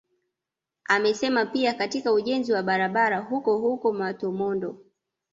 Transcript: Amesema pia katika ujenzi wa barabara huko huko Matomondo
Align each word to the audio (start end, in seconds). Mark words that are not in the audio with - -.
Amesema 0.85 1.45
pia 1.45 1.73
katika 1.73 2.11
ujenzi 2.13 2.53
wa 2.53 2.63
barabara 2.63 3.19
huko 3.19 3.57
huko 3.57 3.93
Matomondo 3.93 4.77